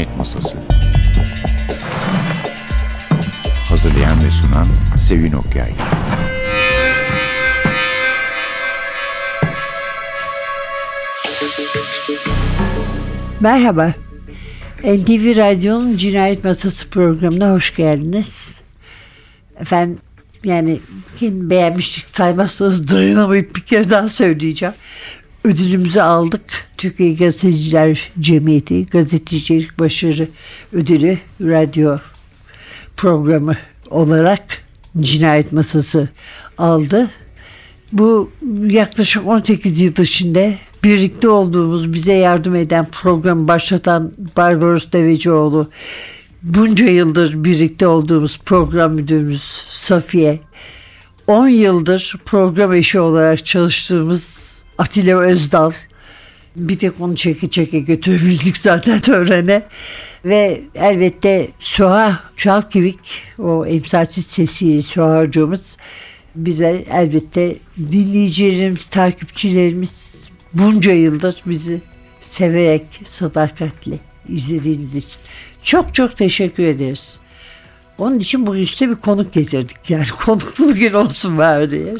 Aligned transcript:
Cinayet 0.00 0.18
Masası 0.18 0.58
Hazırlayan 3.68 4.24
ve 4.24 4.30
sunan 4.30 4.66
Sevin 4.98 5.32
Okyay 5.32 5.72
Merhaba. 13.40 13.94
NTV 14.84 15.36
Radyo'nun 15.36 15.96
Cinayet 15.96 16.44
Masası 16.44 16.90
programına 16.90 17.52
hoş 17.52 17.76
geldiniz. 17.76 18.48
Efendim 19.60 19.98
yani 20.44 20.80
beğenmiştik 21.22 22.08
saymazsanız 22.08 22.90
dayanamayıp 22.90 23.56
bir 23.56 23.60
kere 23.60 23.90
daha 23.90 24.08
söyleyeceğim. 24.08 24.74
Ödülümüzü 25.44 26.00
aldık. 26.00 26.69
Türkiye 26.80 27.14
Gazeteciler 27.14 28.12
Cemiyeti 28.20 28.86
Gazetecilik 28.86 29.78
Başarı 29.78 30.28
Ödülü 30.72 31.18
radyo 31.40 31.98
programı 32.96 33.56
olarak 33.90 34.42
Cinayet 35.00 35.52
Masası 35.52 36.08
aldı. 36.58 37.10
Bu 37.92 38.30
yaklaşık 38.66 39.26
18 39.26 39.80
yıl 39.80 39.96
içinde 39.96 40.58
birlikte 40.84 41.28
olduğumuz, 41.28 41.92
bize 41.92 42.12
yardım 42.12 42.54
eden 42.54 42.88
programı 42.92 43.48
başlatan 43.48 44.12
Barbaros 44.36 44.92
Devecioğlu, 44.92 45.70
bunca 46.42 46.86
yıldır 46.86 47.44
birlikte 47.44 47.86
olduğumuz 47.86 48.38
program 48.38 48.92
müdürümüz 48.92 49.42
Safiye, 49.68 50.40
10 51.26 51.48
yıldır 51.48 52.14
program 52.24 52.74
eşi 52.74 53.00
olarak 53.00 53.46
çalıştığımız 53.46 54.40
Atilla 54.78 55.18
Özdal, 55.20 55.70
bir 56.56 56.78
tek 56.78 57.00
onu 57.00 57.16
çeke 57.16 57.50
çeke 57.50 57.80
götürebildik 57.80 58.56
zaten 58.58 59.00
törene. 59.00 59.62
Ve 60.24 60.60
elbette 60.74 61.48
Suha 61.58 62.24
Çalkivik, 62.36 62.98
o 63.38 63.66
emsalsiz 63.66 64.26
sesiyle 64.26 64.82
Suha 64.82 65.20
hocamız, 65.20 65.76
bize 66.34 66.84
elbette 66.90 67.56
dinleyicilerimiz, 67.78 68.88
takipçilerimiz 68.88 70.14
bunca 70.52 70.92
yıldır 70.92 71.42
bizi 71.46 71.80
severek, 72.20 72.82
sadakatle 73.04 73.98
izlediğiniz 74.28 74.94
için 74.96 75.20
çok 75.62 75.94
çok 75.94 76.16
teşekkür 76.16 76.62
ederiz. 76.62 77.18
Onun 78.00 78.18
için 78.18 78.46
bugün 78.46 78.64
size 78.64 78.90
bir 78.90 78.94
konuk 78.94 79.32
getirdik. 79.32 79.76
Yani 79.88 80.04
konuklu 80.24 80.68
bir 80.68 80.74
gün 80.74 80.92
olsun 80.92 81.38
bari 81.38 81.70
diye. 81.70 81.94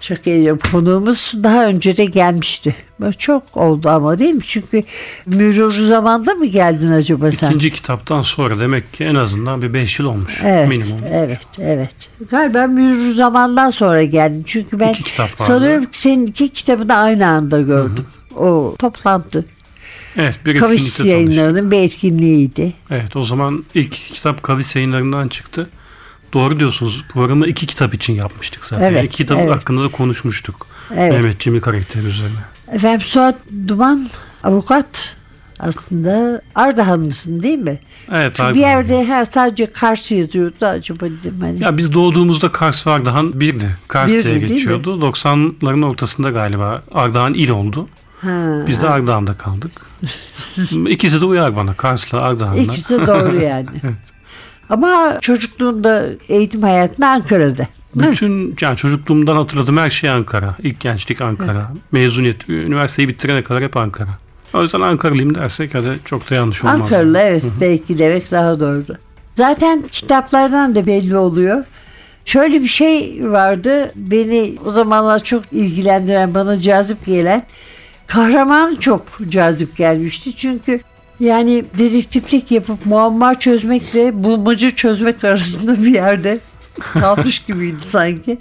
Şaka 0.00 0.30
ediyorum. 0.30 0.60
Konuğumuz 0.72 1.32
daha 1.42 1.66
önce 1.66 1.96
de 1.96 2.04
gelmişti. 2.04 2.76
Böyle 3.00 3.12
Çok 3.12 3.56
oldu 3.56 3.88
ama 3.88 4.18
değil 4.18 4.34
mi? 4.34 4.42
Çünkü 4.46 4.82
Mürür 5.26 5.78
zamanda 5.78 6.34
mı 6.34 6.46
geldin 6.46 6.90
acaba 6.92 7.32
sen? 7.32 7.48
İkinci 7.48 7.72
kitaptan 7.72 8.22
sonra 8.22 8.60
demek 8.60 8.92
ki 8.92 9.04
en 9.04 9.14
azından 9.14 9.62
bir 9.62 9.74
5 9.74 9.98
yıl 9.98 10.06
olmuş 10.06 10.40
Evet, 10.44 10.68
minimum. 10.68 11.00
evet, 11.12 11.38
evet. 11.58 11.94
Galiba 12.30 12.66
Mürür 12.66 13.14
zamandan 13.14 13.70
sonra 13.70 14.02
geldin. 14.04 14.42
Çünkü 14.46 14.80
ben 14.80 14.94
sanıyorum 15.36 15.84
ki 15.84 15.98
senin 15.98 16.26
iki 16.26 16.48
kitabını 16.48 16.96
aynı 16.96 17.26
anda 17.26 17.60
gördüm. 17.60 18.06
O 18.36 18.74
toplantı. 18.78 19.44
Evet, 20.16 20.34
bir 20.46 20.58
Kavis 20.58 20.80
tanıştık. 20.80 21.06
yayınlarının 21.06 21.70
bir 21.70 21.82
etkinliğiydi. 21.82 22.72
Evet, 22.90 23.16
o 23.16 23.24
zaman 23.24 23.64
ilk 23.74 23.92
kitap 23.92 24.42
Kavis 24.42 24.76
yayınlarından 24.76 25.28
çıktı. 25.28 25.68
Doğru 26.32 26.60
diyorsunuz. 26.60 27.04
Programı 27.08 27.46
iki 27.46 27.66
kitap 27.66 27.94
için 27.94 28.12
yapmıştık 28.12 28.64
zaten. 28.64 28.92
Evet, 28.92 29.04
iki 29.04 29.16
kitap 29.16 29.38
evet. 29.38 29.54
hakkında 29.54 29.84
da 29.84 29.88
konuşmuştuk. 29.88 30.66
Evet. 30.94 31.12
Mehmet 31.12 31.40
Cemil 31.40 31.60
karakteri 31.60 32.06
üzerine. 32.06 32.38
Efendim 32.72 33.00
Suat 33.00 33.34
Duman 33.68 34.08
avukat 34.42 35.16
aslında 35.58 36.42
Ardahanlısın 36.54 37.42
değil 37.42 37.58
mi? 37.58 37.78
Evet, 38.12 38.40
abi. 38.40 38.54
bir 38.54 38.60
yerde 38.60 39.04
her 39.04 39.24
sadece 39.24 39.66
Kars 39.66 40.10
yazıyordu 40.10 40.66
acaba 40.66 41.06
dedim 41.06 41.36
hani. 41.40 41.62
Ya 41.62 41.76
biz 41.76 41.94
doğduğumuzda 41.94 42.52
Kars 42.52 42.86
ve 42.86 42.90
Ardahan 42.90 43.40
birdi. 43.40 43.76
Kars 43.88 44.12
Birdi, 44.12 44.24
diye 44.24 44.38
geçiyordu. 44.38 45.00
90'ların 45.00 45.84
ortasında 45.86 46.30
galiba 46.30 46.82
Ardahan 46.92 47.34
il 47.34 47.48
oldu. 47.48 47.88
Ha, 48.20 48.64
Biz 48.66 48.82
de 48.82 48.88
Ardahan'da 48.88 49.32
kaldık. 49.32 49.72
İkisi 50.88 51.20
de 51.20 51.24
uyar 51.24 51.56
bana. 51.56 51.74
Kars'la 51.74 52.20
Ardahan'la. 52.20 52.60
İkisi 52.60 52.98
de 52.98 53.06
doğru 53.06 53.36
yani. 53.42 53.66
Ama 54.70 55.18
çocukluğunda 55.20 56.06
eğitim 56.28 56.62
hayatında 56.62 57.08
Ankara'da. 57.08 57.66
Bütün 57.94 58.56
yani 58.60 58.76
çocukluğumdan 58.76 59.36
hatırladığım 59.36 59.76
her 59.76 59.90
şey 59.90 60.10
Ankara. 60.10 60.56
İlk 60.62 60.80
gençlik 60.80 61.20
Ankara. 61.20 61.70
Mezuniyet, 61.92 62.48
üniversiteyi 62.48 63.08
bitirene 63.08 63.42
kadar 63.42 63.62
hep 63.62 63.76
Ankara. 63.76 64.08
O 64.54 64.62
yüzden 64.62 64.80
Ankaralıyım 64.80 65.34
dersek 65.34 65.74
hadi 65.74 65.98
çok 66.04 66.30
da 66.30 66.34
yanlış 66.34 66.64
olmaz. 66.64 66.80
Ankaralı 66.82 67.18
evet 67.18 67.44
belki 67.60 67.98
demek 67.98 68.30
daha 68.30 68.60
doğru. 68.60 68.82
Zaten 69.34 69.84
kitaplardan 69.92 70.74
da 70.74 70.86
belli 70.86 71.16
oluyor. 71.16 71.64
Şöyle 72.24 72.62
bir 72.62 72.68
şey 72.68 73.20
vardı 73.22 73.92
beni 73.96 74.54
o 74.64 74.70
zamanlar 74.72 75.24
çok 75.24 75.52
ilgilendiren 75.52 76.34
bana 76.34 76.60
cazip 76.60 77.06
gelen 77.06 77.42
kahraman 78.10 78.74
çok 78.74 79.06
cazip 79.28 79.76
gelmişti. 79.76 80.36
Çünkü 80.36 80.80
yani 81.20 81.64
dedektiflik 81.78 82.50
yapıp 82.50 82.86
muamma 82.86 83.40
çözmekle 83.40 84.24
bulmaca 84.24 84.70
çözmek 84.70 85.24
arasında 85.24 85.82
bir 85.82 85.94
yerde 85.94 86.38
kalmış 86.80 87.38
gibiydi 87.38 87.80
sanki. 87.80 88.38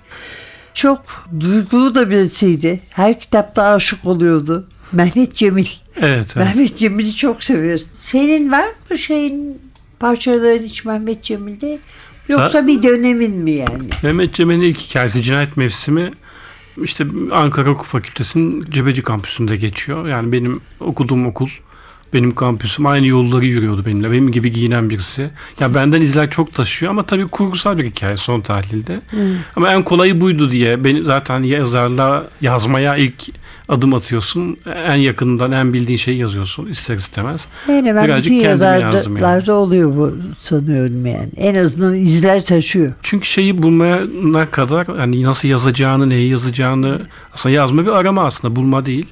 Çok 0.74 1.02
duygulu 1.40 1.96
da 1.96 2.10
birisiydi. 2.10 2.80
Her 2.90 3.20
kitapta 3.20 3.64
aşık 3.64 4.06
oluyordu. 4.06 4.68
Mehmet 4.92 5.36
Cemil. 5.36 5.68
Evet, 5.98 6.28
evet. 6.36 6.36
Mehmet 6.36 6.78
Cemil'i 6.78 7.16
çok 7.16 7.44
seviyoruz. 7.44 7.86
Senin 7.94 8.52
var 8.52 8.70
mı 8.90 8.98
şeyin 8.98 9.62
parçaların 10.00 10.66
hiç 10.66 10.86
Mehmet 10.86 11.24
Cemil'de? 11.24 11.80
Yoksa 12.28 12.68
bir 12.68 12.84
dönemin 12.84 13.32
mi 13.32 13.52
yani? 13.52 13.90
Mehmet 14.04 14.34
Cemil'in 14.34 14.62
ilk 14.62 14.78
hikayesi 14.78 15.24
Cinayet 15.24 15.58
Mevsimi 15.58 16.12
işte 16.84 17.06
Ankara 17.32 17.70
Hukuk 17.70 17.86
Fakültesi'nin 17.86 18.66
Cebeci 18.70 19.02
kampüsünde 19.02 19.56
geçiyor. 19.56 20.08
Yani 20.08 20.32
benim 20.32 20.62
okuduğum 20.80 21.28
okul 21.28 21.50
benim 22.14 22.36
kampüsüm 22.36 22.86
aynı 22.86 23.08
yolları 23.08 23.46
yürüyordu 23.46 23.86
benimle. 23.86 24.12
Benim 24.12 24.32
gibi 24.32 24.52
giyinen 24.52 24.90
birisi. 24.90 25.30
Ya 25.60 25.74
benden 25.74 26.02
izler 26.02 26.30
çok 26.30 26.54
taşıyor 26.54 26.92
ama 26.92 27.04
tabii 27.06 27.28
kurgusal 27.28 27.78
bir 27.78 27.86
hikaye 27.86 28.18
son 28.18 28.42
tahlilde. 28.42 29.02
Ama 29.56 29.74
en 29.74 29.84
kolayı 29.84 30.22
buydu 30.22 30.52
diye. 30.52 30.84
Beni 30.84 31.06
zaten 31.06 31.44
yazarla 31.44 32.28
yazmaya 32.42 32.96
ilk 32.96 33.30
adım 33.70 33.94
atıyorsun. 33.94 34.58
En 34.88 34.98
yakından 34.98 35.52
en 35.52 35.74
bildiğin 35.74 35.98
şeyi 35.98 36.18
yazıyorsun 36.18 36.66
ister 36.66 36.96
istemez. 36.96 37.48
Yani 37.68 37.96
ben 37.96 38.06
Birazcık 38.06 38.34
bütün 38.34 38.50
yazarlarda 38.50 39.54
oluyor 39.54 39.96
bu 39.96 40.16
sanıyorum 40.40 41.06
yani. 41.06 41.30
En 41.38 41.56
azından 41.56 41.96
izler 41.96 42.46
taşıyor. 42.46 42.94
Çünkü 43.04 43.28
şeyi 43.28 43.64
bulmaya 43.64 44.52
kadar 44.52 44.88
hani 44.88 45.24
nasıl 45.24 45.48
yazacağını, 45.48 46.10
neyi 46.10 46.30
yazacağını 46.30 47.02
aslında 47.34 47.56
yazma 47.56 47.86
bir 47.86 47.92
arama 47.92 48.26
aslında 48.26 48.56
bulma 48.56 48.86
değil. 48.86 49.06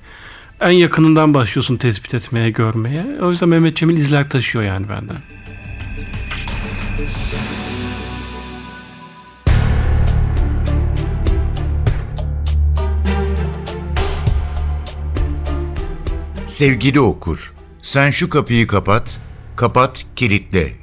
En 0.62 0.72
yakınından 0.72 1.34
başlıyorsun 1.34 1.78
tespit 1.78 2.14
etmeye, 2.14 2.50
görmeye. 2.50 3.06
O 3.22 3.32
yüzden 3.32 3.50
Mehmet 3.50 3.76
Cemil 3.76 3.98
izler 3.98 4.30
taşıyor 4.30 4.66
yani 4.66 4.86
benden. 4.90 5.18
Sevgili 16.58 17.00
okur, 17.00 17.54
sen 17.82 18.10
şu 18.10 18.30
kapıyı 18.30 18.68
kapat, 18.68 19.18
kapat, 19.56 20.06
kilitle. 20.16 20.74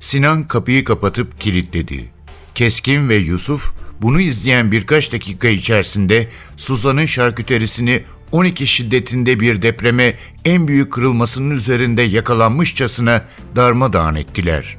Sinan 0.00 0.48
kapıyı 0.48 0.84
kapatıp 0.84 1.40
kilitledi. 1.40 2.10
Keskin 2.54 3.08
ve 3.08 3.16
Yusuf 3.16 3.72
bunu 4.02 4.20
izleyen 4.20 4.72
birkaç 4.72 5.12
dakika 5.12 5.48
içerisinde 5.48 6.28
Suzan'ın 6.56 7.06
şarküterisini 7.06 8.02
12 8.32 8.66
şiddetinde 8.66 9.40
bir 9.40 9.62
depreme 9.62 10.14
en 10.44 10.68
büyük 10.68 10.92
kırılmasının 10.92 11.50
üzerinde 11.50 12.02
yakalanmışçasına 12.02 13.24
darmadağın 13.56 14.14
ettiler. 14.14 14.76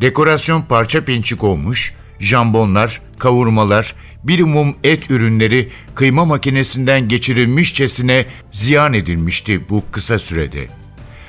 Dekorasyon 0.00 0.62
parça 0.62 1.04
pinçik 1.04 1.44
olmuş, 1.44 1.94
jambonlar, 2.20 3.00
kavurmalar, 3.18 3.94
bir 4.24 4.40
mum 4.40 4.74
et 4.84 5.10
ürünleri 5.10 5.68
kıyma 5.94 6.24
makinesinden 6.24 7.08
geçirilmişçesine 7.08 8.26
ziyan 8.50 8.92
edilmişti 8.92 9.68
bu 9.68 9.82
kısa 9.92 10.18
sürede. 10.18 10.66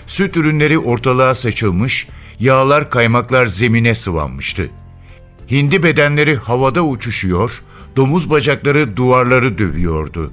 Süt 0.05 0.37
ürünleri 0.37 0.79
ortalığa 0.79 1.35
saçılmış, 1.35 2.07
yağlar 2.39 2.89
kaymaklar 2.89 3.47
zemine 3.47 3.95
sıvanmıştı. 3.95 4.69
Hindi 5.51 5.83
bedenleri 5.83 6.35
havada 6.35 6.81
uçuşuyor, 6.81 7.63
domuz 7.95 8.29
bacakları 8.29 8.97
duvarları 8.97 9.57
dövüyordu. 9.57 10.31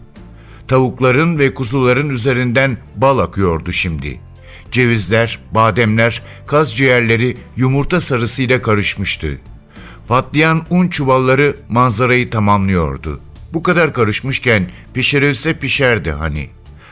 Tavukların 0.68 1.38
ve 1.38 1.54
kuzuların 1.54 2.10
üzerinden 2.10 2.78
bal 2.96 3.18
akıyordu 3.18 3.72
şimdi. 3.72 4.20
Cevizler, 4.70 5.38
bademler, 5.52 6.22
kaz 6.46 6.76
ciğerleri 6.76 7.36
yumurta 7.56 8.00
sarısıyla 8.00 8.62
karışmıştı. 8.62 9.38
Patlayan 10.08 10.66
un 10.70 10.88
çuvalları 10.88 11.56
manzarayı 11.68 12.30
tamamlıyordu. 12.30 13.20
Bu 13.52 13.62
kadar 13.62 13.92
karışmışken 13.92 14.70
pişirilse 14.94 15.58
pişerdi 15.58 16.10
hani. 16.10 16.48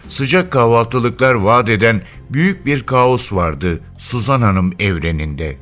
sıcak 0.09 0.51
kahvaltılıklar 0.53 1.35
vaat 1.35 1.69
eden 1.69 2.03
büyük 2.31 2.67
bir 2.67 2.87
kaos 2.87 3.33
vardı 3.33 3.81
Suzan 3.99 4.43
Hanım 4.43 4.73
evreninde. 4.79 5.57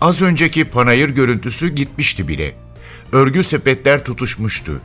Az 0.00 0.22
önceki 0.22 0.64
panayır 0.64 1.08
görüntüsü 1.08 1.68
gitmişti 1.68 2.28
bile. 2.28 2.56
Örgü 3.12 3.42
sepetler 3.42 4.04
tutuşmuştu. 4.04 4.80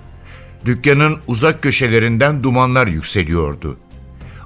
Dükkanın 0.66 1.20
uzak 1.28 1.62
köşelerinden 1.62 2.44
dumanlar 2.44 2.88
yükseliyordu. 2.88 3.78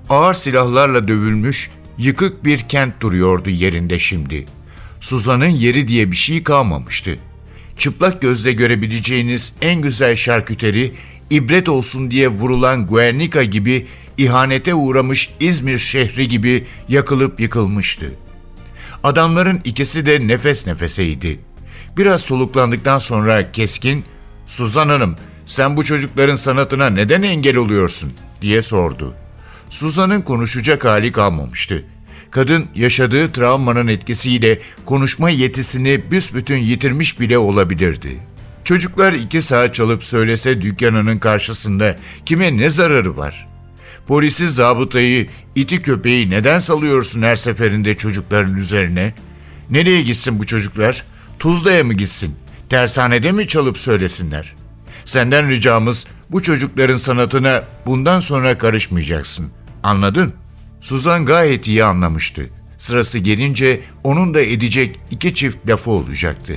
Ağır 0.10 0.34
silahlarla 0.34 1.08
dövülmüş, 1.08 1.70
yıkık 1.98 2.46
bir 2.46 2.60
kent 2.60 3.02
duruyordu 3.02 3.50
yerinde 3.50 4.00
şimdi. 4.00 4.46
Suzan'ın 5.00 5.46
yeri 5.46 5.88
diye 5.88 6.12
bir 6.12 6.16
şey 6.16 6.44
kalmamıştı. 6.44 7.20
Çıplak 7.78 8.22
gözle 8.22 8.52
görebileceğiniz 8.52 9.56
en 9.62 9.82
güzel 9.82 10.16
şarküteri, 10.16 10.94
ibret 11.30 11.70
olsun 11.70 12.12
diye 12.12 12.28
vurulan 12.28 12.88
Guernica 12.88 13.44
gibi 13.44 13.88
ihanete 14.18 14.74
uğramış 14.74 15.30
İzmir 15.40 15.80
şehri 15.80 16.28
gibi 16.28 16.66
yakılıp 16.90 17.40
yıkılmıştı. 17.40 18.12
Adamların 19.04 19.62
ikisi 19.64 20.06
de 20.06 20.28
nefes 20.28 20.68
nefeseydi. 20.68 21.40
Biraz 21.98 22.22
soluklandıktan 22.22 23.00
sonra 23.00 23.52
keskin, 23.52 24.06
Suzan 24.46 24.90
Hanım 24.90 25.16
sen 25.46 25.78
bu 25.78 25.84
çocukların 25.84 26.36
sanatına 26.36 26.90
neden 26.90 27.22
engel 27.22 27.58
oluyorsun 27.58 28.14
diye 28.42 28.62
sordu. 28.62 29.14
Suzan'ın 29.70 30.22
konuşacak 30.22 30.86
hali 30.86 31.12
kalmamıştı. 31.12 31.86
Kadın 32.36 32.66
yaşadığı 32.76 33.32
travmanın 33.32 33.88
etkisiyle 33.88 34.60
konuşma 34.86 35.30
yetisini 35.30 36.12
büsbütün 36.12 36.58
yitirmiş 36.58 37.20
bile 37.20 37.38
olabilirdi. 37.38 38.20
Çocuklar 38.64 39.14
iki 39.14 39.42
saat 39.42 39.76
çalıp 39.76 40.04
söylese 40.04 40.62
dükkanının 40.62 41.20
karşısında 41.20 41.96
kime 42.26 42.58
ne 42.58 42.70
zararı 42.70 43.18
var? 43.18 43.48
Polisi 44.08 44.50
zabıtayı, 44.50 45.28
iti 45.56 45.80
köpeği 45.80 46.30
neden 46.30 46.60
salıyorsun 46.60 47.22
her 47.22 47.36
seferinde 47.36 47.98
çocukların 47.98 48.56
üzerine? 48.56 49.14
Nereye 49.70 50.02
gitsin 50.02 50.40
bu 50.40 50.46
çocuklar? 50.46 51.04
Tuzla'ya 51.40 51.84
mı 51.84 51.94
gitsin? 51.94 52.36
Tersanede 52.70 53.32
mi 53.32 53.48
çalıp 53.48 53.78
söylesinler? 53.78 54.56
Senden 55.06 55.50
ricamız 55.50 56.08
bu 56.32 56.42
çocukların 56.42 56.98
sanatına 56.98 57.64
bundan 57.86 58.20
sonra 58.20 58.58
karışmayacaksın. 58.58 59.48
Anladın? 59.84 60.34
Suzan 60.86 61.26
gayet 61.26 61.68
iyi 61.68 61.84
anlamıştı. 61.84 62.50
Sırası 62.78 63.20
gelince 63.20 63.82
onun 64.04 64.34
da 64.34 64.42
edecek 64.42 65.00
iki 65.12 65.36
çift 65.36 65.70
lafı 65.70 65.92
olacaktı. 65.92 66.54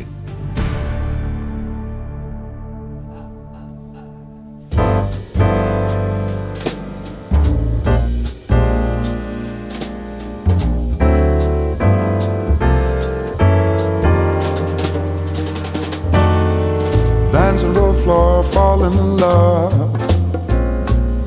Falling 18.54 18.94
in 18.94 19.18
love. 19.18 19.98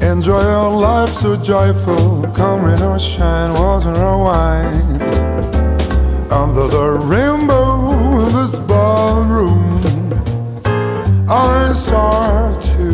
Enjoy 0.02 0.44
your 0.44 0.72
life 0.72 1.14
so 1.14 1.44
joyful. 1.44 2.34
Come 2.34 2.51
shine, 3.02 3.54
water 3.54 3.94
or 3.94 4.24
wine. 4.24 5.02
Under 6.32 6.68
the 6.68 7.00
rainbow 7.04 8.20
in 8.20 8.34
this 8.34 8.60
ballroom, 8.60 9.82
I 11.28 11.74
start 11.74 12.62
to 12.62 12.90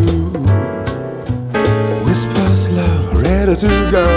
whispers 2.06 2.70
love, 2.70 3.22
ready 3.22 3.56
to 3.56 3.92
go. 3.92 4.08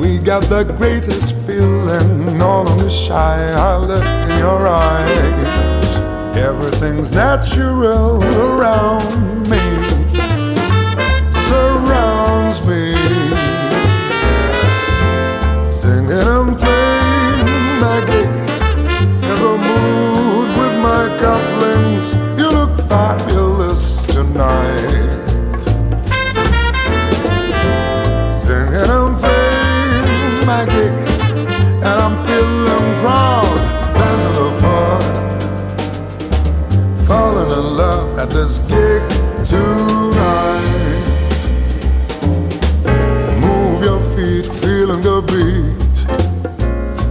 We 0.00 0.18
got 0.18 0.42
the 0.44 0.64
greatest 0.64 1.36
feeling, 1.46 2.38
no 2.38 2.62
longer 2.62 2.90
shy. 2.90 3.52
I 3.52 3.76
look 3.76 4.04
in 4.30 4.38
your 4.38 4.66
eyes. 4.66 6.36
Everything's 6.36 7.12
natural 7.12 8.22
around 8.22 9.27
cufflinks. 21.18 22.08
You 22.38 22.48
look 22.50 22.74
fabulous 22.88 24.04
tonight. 24.06 25.06
Singing 28.32 28.90
and 28.96 29.16
playing 29.20 30.46
my 30.46 30.64
gig, 30.74 30.94
and 31.86 31.98
I'm 32.04 32.16
feeling 32.26 32.88
proud. 33.02 33.58
Dancing 33.94 34.36
the 34.40 34.48
floor 34.60 34.98
falling 37.06 37.50
in 37.58 37.66
love 37.76 38.18
at 38.18 38.30
this 38.30 38.58
gig 38.70 39.02
tonight. 39.46 40.84
Move 43.40 43.82
your 43.82 44.00
feet, 44.14 44.46
feeling 44.46 45.02
the 45.02 45.22
beat. 45.30 45.78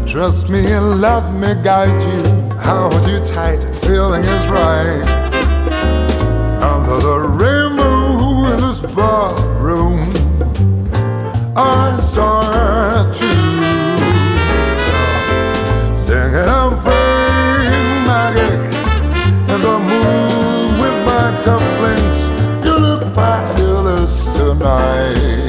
Trust 0.08 0.50
me 0.50 0.66
and 0.72 1.02
let 1.02 1.34
me 1.34 1.54
guide 1.64 2.02
you. 2.10 2.22
Hold 2.60 3.08
you 3.08 3.20
tight, 3.20 3.64
feeling 3.98 4.24
is 4.24 4.48
right. 4.48 5.02
Under 6.62 6.98
the 7.08 7.18
rainbow 7.42 8.46
in 8.54 8.58
this 8.62 8.80
ballroom, 8.94 10.02
I 11.58 11.98
start 12.00 13.08
to 13.22 13.32
sing 15.96 16.34
and 16.36 16.80
play 16.84 17.70
my 18.06 18.26
gig 18.38 18.62
in 19.54 19.60
the 19.68 19.78
mood 19.90 20.80
with 20.84 20.98
my 21.12 21.28
cufflinks. 21.44 22.22
You 22.64 22.74
look 22.78 23.04
fabulous 23.16 24.32
tonight. 24.38 25.47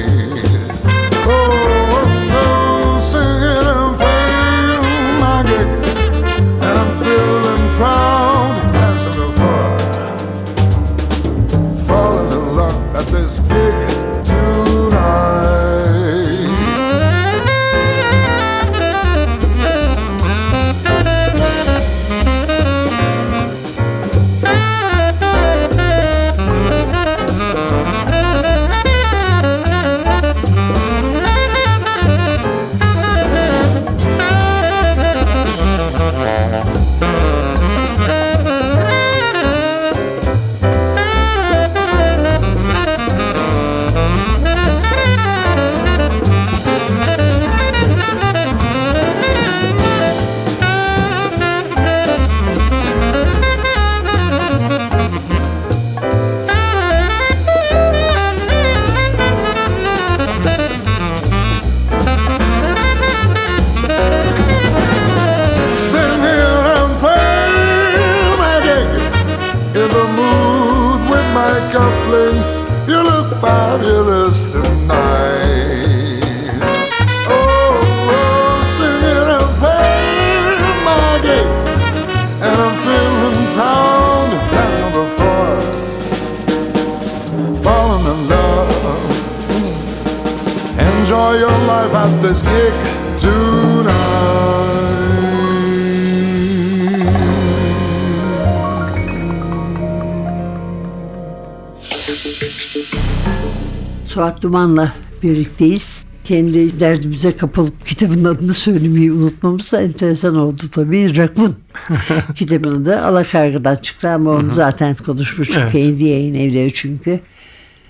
Suat 104.18 104.42
Duman'la 104.42 104.92
birlikteyiz. 105.22 106.04
Kendi 106.24 106.80
derdimize 106.80 107.36
kapılıp 107.36 107.86
kitabın 107.86 108.24
adını 108.24 108.54
söylemeyi 108.54 109.12
unutmamız 109.12 109.72
da 109.72 109.82
enteresan 109.82 110.36
oldu 110.36 110.62
tabii. 110.72 111.16
Rakun 111.16 111.56
kitabının 112.34 112.86
da 112.86 113.04
Alakargı'dan 113.04 113.76
çıktı 113.76 114.10
ama 114.10 114.30
onu 114.30 114.54
zaten 114.54 114.94
konuşmuştuk. 114.94 115.58
Evet. 115.62 115.72
Kendi 115.72 116.04
yayın 116.04 116.34
evleri 116.34 116.74
çünkü. 116.74 117.20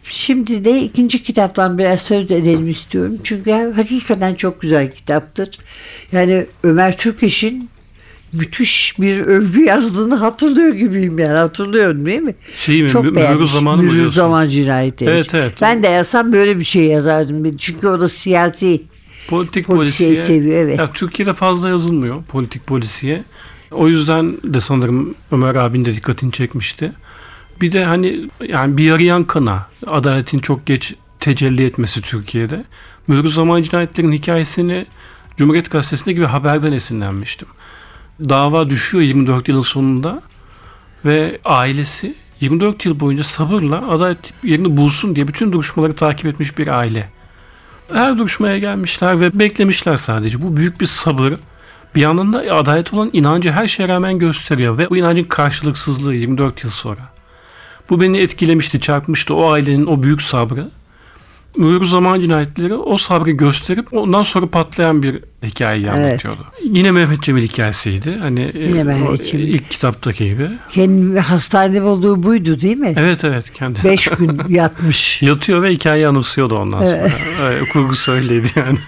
Şimdi 0.05 0.65
de 0.65 0.83
ikinci 0.83 1.23
kitaptan 1.23 1.79
biraz 1.79 2.01
söz 2.01 2.25
edelim 2.25 2.69
istiyorum. 2.69 3.19
Çünkü 3.25 3.51
hakikaten 3.77 4.35
çok 4.35 4.61
güzel 4.61 4.91
kitaptır. 4.91 5.59
Yani 6.13 6.47
Ömer 6.63 6.97
Türkeş'in 6.97 7.71
müthiş 8.33 8.95
bir 9.01 9.19
övgü 9.19 9.61
yazdığını 9.61 10.15
hatırlıyor 10.15 10.75
gibiyim 10.75 11.19
yani. 11.19 11.39
Hatırlıyorum 11.39 12.07
değil 12.07 12.21
mi? 12.21 12.35
Şeyi 12.59 12.83
mi? 12.83 12.91
Çok 12.91 13.05
Mü- 13.05 13.15
beğenmiş. 13.15 13.39
Mühür 13.41 13.51
zamanı 13.51 13.77
mı 13.77 13.83
Mühür 13.83 13.97
diyorsun? 13.97 14.15
zaman 14.15 14.49
cinayeti. 14.49 15.05
Evet, 15.05 15.35
evet. 15.35 15.55
Ben 15.61 15.83
de 15.83 15.89
yazsam 15.89 16.33
böyle 16.33 16.59
bir 16.59 16.65
şey 16.65 16.85
yazardım. 16.85 17.57
Çünkü 17.57 17.89
o 17.89 18.01
da 18.01 18.09
siyasi. 18.09 18.83
Politik 19.29 19.67
Polisiye 19.67 20.15
seviyor, 20.15 20.57
evet. 20.59 20.79
Ya 20.79 20.93
Türkiye'de 20.93 21.33
fazla 21.33 21.69
yazılmıyor 21.69 22.23
politik 22.25 22.67
polisiye. 22.67 23.25
O 23.71 23.89
yüzden 23.89 24.37
de 24.45 24.61
sanırım 24.61 25.15
Ömer 25.33 25.55
abinin 25.55 25.85
de 25.85 25.95
dikkatini 25.95 26.33
çekmişti. 26.33 26.93
Bir 27.61 27.73
de 27.73 27.85
hani 27.85 28.31
yani 28.49 28.77
bir 28.77 28.85
yarayan 28.85 29.25
kana 29.25 29.67
adaletin 29.87 30.39
çok 30.39 30.67
geç 30.67 30.95
tecelli 31.21 31.65
etmesi 31.65 32.03
Türkiye'de. 32.03 32.65
Mühür 33.07 33.29
zaman 33.29 33.63
cinayetlerin 33.63 34.13
hikayesini 34.13 34.87
Cumhuriyet 35.37 35.71
Gazetesi'ndeki 35.71 36.21
bir 36.21 36.27
haberden 36.27 36.73
esinlenmiştim. 36.73 37.49
Dava 38.25 38.71
düşüyor 38.71 39.05
24 39.05 39.49
yılın 39.49 39.63
sonunda 39.63 40.23
ve 41.05 41.39
ailesi 41.45 42.15
24 42.41 42.87
yıl 42.87 43.01
boyunca 43.01 43.23
sabırla 43.23 43.91
adalet 43.91 44.19
yerini 44.43 44.77
bulsun 44.77 45.17
diye 45.17 45.29
bütün 45.29 45.53
duruşmaları 45.53 45.95
takip 45.95 46.27
etmiş 46.27 46.59
bir 46.59 46.69
aile. 46.69 47.09
Her 47.93 48.19
duruşmaya 48.19 48.59
gelmişler 48.59 49.21
ve 49.21 49.39
beklemişler 49.39 49.97
sadece. 49.97 50.43
Bu 50.43 50.57
büyük 50.57 50.81
bir 50.81 50.87
sabır. 50.87 51.35
Bir 51.95 52.01
yandan 52.01 52.33
da 52.33 52.39
adalet 52.39 52.95
olan 52.95 53.11
inancı 53.13 53.53
her 53.53 53.67
şeye 53.67 53.89
rağmen 53.89 54.19
gösteriyor 54.19 54.79
ve 54.79 54.91
bu 54.91 54.97
inancın 54.97 55.25
karşılıksızlığı 55.25 56.15
24 56.15 56.65
yıl 56.65 56.71
sonra. 56.71 57.01
Bu 57.91 58.01
beni 58.01 58.19
etkilemişti, 58.19 58.81
çarpmıştı 58.81 59.35
o 59.35 59.51
ailenin 59.51 59.87
o 59.87 60.03
büyük 60.03 60.23
sabrı. 60.23 60.69
Mühür 61.57 61.85
zaman 61.85 62.21
cinayetleri 62.21 62.75
o 62.75 62.97
sabrı 62.97 63.31
gösterip 63.31 63.95
ondan 63.95 64.23
sonra 64.23 64.47
patlayan 64.47 65.03
bir 65.03 65.21
hikayeyi 65.45 65.87
Evet. 65.87 65.99
anlatıyordu. 65.99 66.45
Yine 66.65 66.91
Mehmet 66.91 67.23
Cemil 67.23 67.43
hikayesiydi. 67.43 68.17
Hani 68.21 68.53
Yine 68.55 68.79
e, 68.81 68.83
Mehmet 68.83 69.09
o 69.11 69.17
Cemil. 69.17 69.49
ilk 69.55 69.71
kitaptaki 69.71 70.25
gibi. 70.31 70.49
Kendi 70.73 71.21
hastanede 71.21 71.83
olduğu 71.83 72.23
buydu 72.23 72.61
değil 72.61 72.77
mi? 72.77 72.95
Evet 72.97 73.25
evet 73.25 73.53
kendi. 73.55 73.85
Beş 73.85 74.09
gün 74.09 74.41
yatmış. 74.49 75.23
Yatıyor 75.23 75.63
ve 75.63 75.71
hikayeyi 75.73 76.09
anımsıyordu 76.09 76.57
ondan 76.57 76.79
sonra. 76.79 77.11
Evet, 77.43 77.63
kurgusu 77.73 78.13
öyleydi 78.13 78.47
yani. 78.57 78.79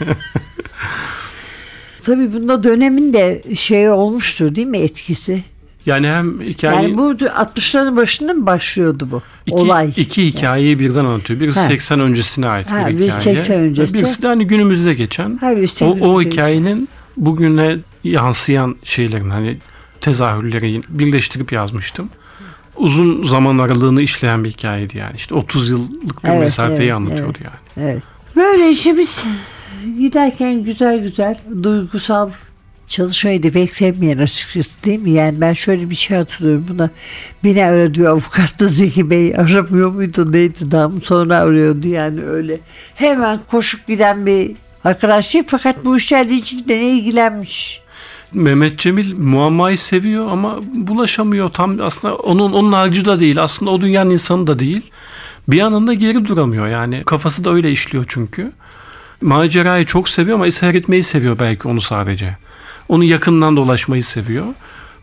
Tabii 2.03 2.33
bunda 2.33 2.65
dönemin 2.65 3.13
de 3.13 3.43
şey 3.57 3.91
olmuştur 3.91 4.55
değil 4.55 4.67
mi 4.67 4.79
etkisi? 4.79 5.43
Yani 5.87 6.07
hem 6.09 6.41
hikaye... 6.41 6.83
Yani 6.83 6.99
bu 6.99 7.13
60'ların 7.13 7.97
başında 7.97 8.35
mı 8.35 8.47
başlıyordu 8.47 9.09
bu 9.11 9.23
İki, 9.47 9.57
olay? 9.57 9.93
iki 9.97 10.27
hikayeyi 10.27 10.79
birden 10.79 11.05
anlatıyor. 11.05 11.41
Birisi 11.41 11.61
Ha. 11.61 11.67
80 11.67 12.01
öncesine 12.01 12.49
ait 12.49 12.71
Ha, 12.71 12.89
bir 12.89 13.05
hikaye. 13.05 13.21
80 13.21 13.61
öncesi. 13.61 13.95
Birisi 13.95 14.23
de 14.23 14.27
hani 14.27 14.47
günümüzde 14.47 14.95
geçen. 14.95 15.37
Ha, 15.37 15.55
o, 15.81 15.87
o 15.87 16.23
hikayenin 16.23 16.89
bugüne 17.17 17.79
yansıyan 18.05 18.77
şeylerin 18.85 19.31
hani 19.31 19.59
tezahürleri 20.01 20.83
birleştirip 20.89 21.53
yazmıştım. 21.53 22.09
Uzun 22.77 23.25
zaman 23.25 23.59
aralığını 23.59 24.03
işleyen 24.03 24.45
bir 24.45 24.51
hikayeydi 24.51 24.99
yani. 24.99 25.17
İşte 25.17 25.35
30 25.35 25.71
yıllık 25.71 26.25
bir 26.25 26.29
Evet, 26.29 26.41
mesafeyi 26.41 26.81
evet, 26.81 26.93
anlatıyordu 26.93 27.39
yani. 27.45 27.89
Evet. 27.91 28.03
Böyle 28.37 28.71
işte 28.71 28.99
biz 28.99 29.25
giderken 29.99 30.65
güzel 30.65 31.03
güzel 31.03 31.39
duygusal 31.63 32.31
çalışmayı 32.91 33.43
da 33.43 33.51
pek 33.51 33.75
sevmeyen 33.75 34.19
açıkçası 34.19 34.71
değil 34.85 35.01
mi? 35.01 35.11
Yani 35.11 35.41
ben 35.41 35.53
şöyle 35.53 35.91
bir 35.91 35.95
şey 35.95 36.17
hatırlıyorum 36.17 36.67
buna. 36.69 36.91
Beni 37.45 37.65
aradı 37.65 37.95
diyor 37.95 38.13
avukat 38.13 38.61
da 38.61 38.67
Zeki 38.67 39.11
Bey 39.11 39.35
aramıyor 39.37 39.91
muydu 39.91 40.33
neydi 40.33 40.77
mı 40.77 41.01
sonra 41.05 41.39
arıyordu 41.39 41.89
yani 41.89 42.25
öyle. 42.25 42.59
Hemen 42.95 43.41
koşup 43.51 43.87
giden 43.87 44.27
bir 44.27 44.53
arkadaş 44.85 45.35
değil 45.35 45.45
fakat 45.49 45.85
bu 45.85 45.97
işlerle 45.97 46.35
hiç 46.35 46.69
de 46.69 46.81
ilgilenmiş. 46.81 47.81
Mehmet 48.33 48.79
Cemil 48.79 49.19
muammayı 49.19 49.79
seviyor 49.79 50.29
ama 50.31 50.59
bulaşamıyor. 50.75 51.49
Tam 51.49 51.81
aslında 51.83 52.17
onun 52.17 52.53
onun 52.53 52.73
harcı 52.73 53.05
da 53.05 53.21
değil. 53.21 53.43
Aslında 53.43 53.71
o 53.71 53.81
dünyanın 53.81 54.11
insanı 54.11 54.47
da 54.47 54.59
değil. 54.59 54.83
Bir 55.49 55.57
yandan 55.57 55.87
da 55.87 55.95
geri 55.95 56.25
duramıyor 56.25 56.69
yani. 56.69 57.03
Kafası 57.05 57.45
da 57.45 57.53
öyle 57.53 57.71
işliyor 57.71 58.05
çünkü. 58.09 58.53
Macerayı 59.21 59.87
çok 59.87 60.09
seviyor 60.09 60.37
ama 60.37 60.51
seyretmeyi 60.51 61.03
seviyor 61.03 61.39
belki 61.39 61.69
onu 61.69 61.81
sadece. 61.81 62.37
Onu 62.91 63.05
yakından 63.05 63.57
dolaşmayı 63.57 64.05
seviyor. 64.05 64.47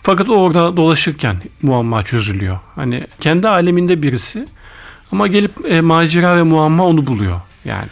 Fakat 0.02 0.30
o 0.30 0.34
orada 0.34 0.78
dolaşırken 0.78 1.38
muamma 1.62 2.04
çözülüyor. 2.04 2.60
Hani 2.76 3.08
kendi 3.20 3.48
aleminde 3.48 4.02
birisi 4.02 4.46
ama 5.12 5.28
gelip 5.28 5.52
e, 5.70 5.82
macera 5.82 6.38
ve 6.38 6.44
muamma 6.44 6.86
onu 6.86 7.08
buluyor 7.08 7.42
yani. 7.66 7.88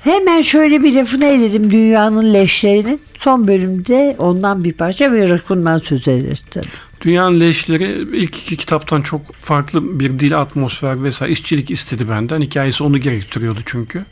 Hemen 0.00 0.40
şöyle 0.40 0.82
bir 0.82 0.94
lafını 0.94 1.24
eledim 1.24 1.70
dünyanın 1.70 2.34
leşlerinin. 2.34 3.00
Son 3.18 3.48
bölümde 3.48 4.16
ondan 4.18 4.64
bir 4.64 4.72
parça 4.72 5.12
ve 5.12 5.28
rakundan 5.28 5.78
söz 5.78 6.08
ederiz 6.08 6.44
tabii. 6.50 6.66
Dünyanın 7.00 7.40
Leşleri 7.40 8.06
ilk 8.16 8.38
iki 8.38 8.56
kitaptan 8.56 9.02
çok 9.02 9.34
farklı 9.34 10.00
bir 10.00 10.18
dil, 10.18 10.40
atmosfer 10.40 11.04
vesaire 11.04 11.32
işçilik 11.32 11.70
istedi 11.70 12.08
benden. 12.08 12.40
Hikayesi 12.40 12.84
onu 12.84 12.98
gerektiriyordu 12.98 13.60
çünkü. 13.66 14.04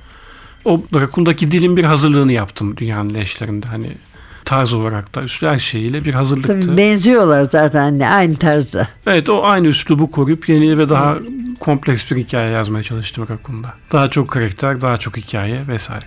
O 0.65 0.83
Rakun'daki 0.95 1.51
dilin 1.51 1.77
bir 1.77 1.85
hazırlığını 1.85 2.33
yaptım 2.33 2.77
Dünyanın 2.77 3.15
Leşlerinde. 3.15 3.67
Hani 3.67 3.89
tarz 4.51 4.73
olarak 4.73 5.15
da 5.15 5.23
üstü 5.23 5.47
her 5.47 5.59
şeyiyle 5.59 6.05
bir 6.05 6.15
hazırlıktı. 6.15 6.61
Tabii 6.61 6.77
benziyorlar 6.77 7.45
zaten 7.45 7.81
hani 7.81 8.09
aynı 8.09 8.37
tarzda. 8.37 8.89
Evet 9.07 9.29
o 9.29 9.45
aynı 9.45 9.67
üslubu 9.67 10.11
koruyup 10.11 10.49
yeni 10.49 10.79
ve 10.79 10.89
daha 10.89 11.19
kompleks 11.61 12.11
bir 12.11 12.17
hikaye 12.17 12.51
yazmaya 12.51 12.83
çalıştım 12.83 13.27
Rakun'da. 13.31 13.75
Daha 13.93 14.11
çok 14.11 14.29
karakter, 14.29 14.81
daha 14.81 14.97
çok 14.97 15.17
hikaye 15.17 15.61
vesaire. 15.69 16.05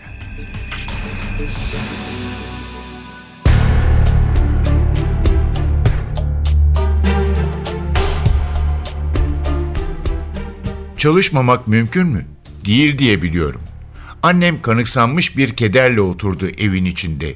Çalışmamak 10.97 11.67
mümkün 11.67 12.07
mü? 12.07 12.25
Değil 12.65 12.97
diye 12.97 13.21
biliyorum. 13.21 13.61
Annem 14.23 14.61
kanıksanmış 14.61 15.37
bir 15.37 15.55
kederle 15.55 16.01
oturdu 16.01 16.47
evin 16.57 16.85
içinde. 16.85 17.35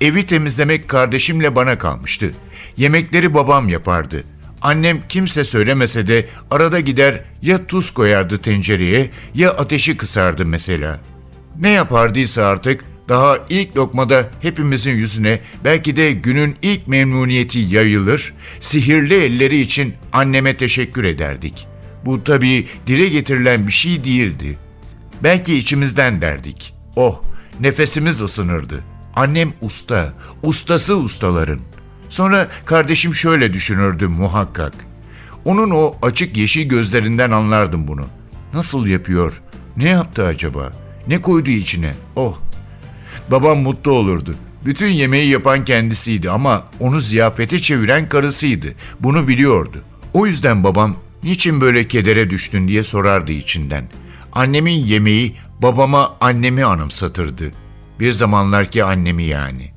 Evi 0.00 0.26
temizlemek 0.26 0.88
kardeşimle 0.88 1.56
bana 1.56 1.78
kalmıştı. 1.78 2.32
Yemekleri 2.76 3.34
babam 3.34 3.68
yapardı. 3.68 4.24
Annem 4.62 5.00
kimse 5.08 5.44
söylemese 5.44 6.06
de 6.06 6.28
arada 6.50 6.80
gider 6.80 7.24
ya 7.42 7.66
tuz 7.66 7.90
koyardı 7.90 8.38
tencereye 8.38 9.10
ya 9.34 9.50
ateşi 9.50 9.96
kısardı 9.96 10.46
mesela. 10.46 11.00
Ne 11.58 11.70
yapardıysa 11.70 12.46
artık 12.46 12.84
daha 13.08 13.38
ilk 13.50 13.76
lokmada 13.76 14.30
hepimizin 14.42 14.94
yüzüne 14.94 15.40
belki 15.64 15.96
de 15.96 16.12
günün 16.12 16.56
ilk 16.62 16.88
memnuniyeti 16.88 17.58
yayılır, 17.58 18.34
sihirli 18.60 19.14
elleri 19.14 19.60
için 19.60 19.94
anneme 20.12 20.56
teşekkür 20.56 21.04
ederdik. 21.04 21.66
Bu 22.04 22.24
tabii 22.24 22.66
dile 22.86 23.08
getirilen 23.08 23.66
bir 23.66 23.72
şey 23.72 24.04
değildi. 24.04 24.58
Belki 25.22 25.56
içimizden 25.56 26.20
derdik. 26.20 26.74
Oh, 26.96 27.22
nefesimiz 27.60 28.20
ısınırdı. 28.20 28.84
Annem 29.16 29.52
usta, 29.60 30.12
ustası 30.42 30.96
ustaların. 30.96 31.60
Sonra 32.08 32.48
kardeşim 32.64 33.14
şöyle 33.14 33.52
düşünürdü 33.52 34.08
muhakkak. 34.08 34.72
Onun 35.44 35.70
o 35.70 35.94
açık 36.02 36.36
yeşil 36.36 36.68
gözlerinden 36.68 37.30
anlardım 37.30 37.88
bunu. 37.88 38.06
Nasıl 38.52 38.86
yapıyor? 38.86 39.42
Ne 39.76 39.88
yaptı 39.88 40.26
acaba? 40.26 40.72
Ne 41.08 41.20
koydu 41.20 41.50
içine? 41.50 41.94
Oh, 42.16 42.38
Babam 43.30 43.58
mutlu 43.58 43.92
olurdu. 43.92 44.34
Bütün 44.64 44.88
yemeği 44.88 45.30
yapan 45.30 45.64
kendisiydi 45.64 46.30
ama 46.30 46.66
onu 46.80 47.00
ziyafete 47.00 47.58
çeviren 47.58 48.08
karısıydı. 48.08 48.74
Bunu 49.00 49.28
biliyordu. 49.28 49.78
O 50.12 50.26
yüzden 50.26 50.64
babam 50.64 50.96
niçin 51.22 51.60
böyle 51.60 51.88
kedere 51.88 52.30
düştün 52.30 52.68
diye 52.68 52.82
sorardı 52.82 53.32
içinden. 53.32 53.84
Annemin 54.32 54.84
yemeği 54.84 55.36
babama 55.62 56.16
annemi 56.20 56.64
anımsatırdı. 56.64 57.52
Bir 58.00 58.12
zamanlarki 58.12 58.84
annemi 58.84 59.22
yani. 59.22 59.72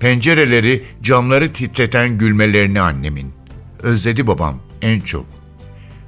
Pencereleri, 0.00 0.84
camları 1.02 1.52
titreten 1.52 2.18
gülmelerini 2.18 2.80
annemin. 2.80 3.32
Özledi 3.82 4.26
babam 4.26 4.60
en 4.82 5.00
çok. 5.00 5.26